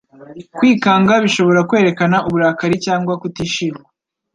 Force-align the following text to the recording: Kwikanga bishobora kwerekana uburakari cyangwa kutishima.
Kwikanga 0.57 1.13
bishobora 1.23 1.59
kwerekana 1.69 2.17
uburakari 2.27 2.75
cyangwa 2.85 3.13
kutishima. 3.21 3.81